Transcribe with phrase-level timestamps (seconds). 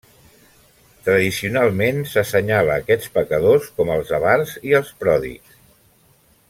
[1.07, 5.61] Tradicionalment s'assenyala aquests pecadors com els avars i els pròdigs.